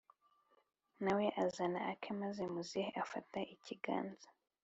nawe 1.03 1.25
azana 1.43 1.79
ake 1.91 2.09
maze 2.21 2.43
muzehe 2.53 2.89
afata 3.03 3.39
ikiganza 3.55 4.27